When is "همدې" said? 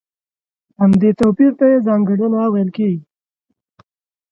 0.79-1.09